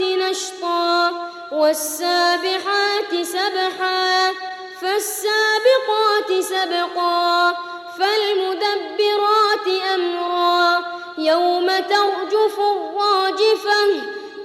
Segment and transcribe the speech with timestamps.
[0.00, 1.12] نشطا
[1.52, 4.32] والسابحات سبحا
[4.80, 7.54] فالسابقات سبقا
[7.98, 10.84] فالمدبرات أمرا.
[11.18, 13.86] يوم ترجف الراجفة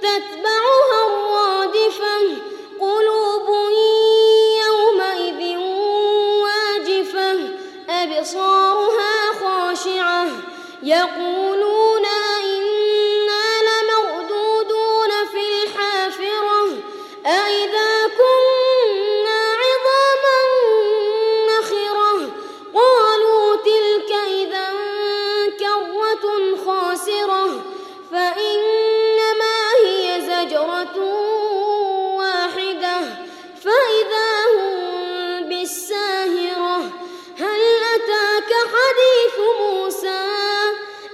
[0.02, 2.20] تتبعها الرادفة
[2.80, 3.48] قلوب
[4.64, 5.40] يومئذ
[6.42, 7.58] واجفة
[8.18, 8.77] خاشعة
[10.82, 11.77] يقولون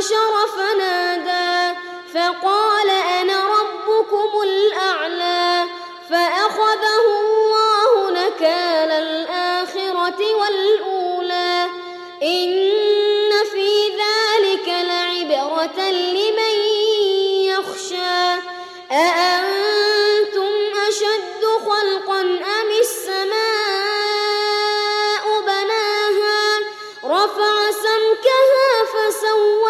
[0.00, 1.78] فحشر فنادى
[2.14, 5.64] فقال أنا ربكم الأعلى.
[6.10, 11.66] فأخذه الله نكال الآخرة والأولى.
[12.22, 16.56] إن في ذلك لعبرة لمن
[17.44, 18.40] يخشى.
[18.92, 20.52] أأنتم
[20.88, 23.30] أشد خلقا أم السماء
[25.40, 26.60] بناها؟
[27.04, 29.69] رفع سمكها فسواها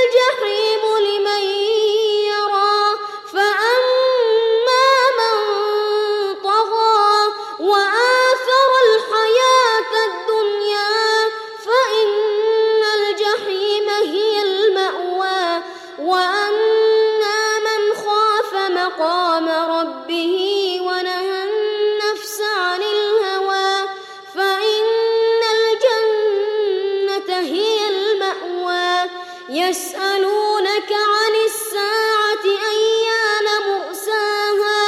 [29.51, 34.83] يسألونك عن الساعة أيان مرساها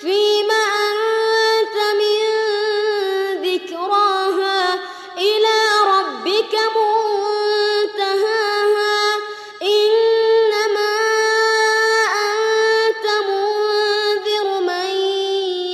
[0.00, 2.20] فيما أنت من
[3.42, 4.74] ذكراها
[5.18, 6.54] إلى ربك
[7.96, 8.98] منتهاها
[9.62, 10.94] إنما
[12.30, 14.90] أنت منذر من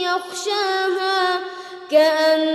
[0.08, 1.40] يخشاها
[1.90, 2.51] كأن